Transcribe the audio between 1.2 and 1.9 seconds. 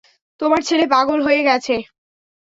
হয়ে গেছে।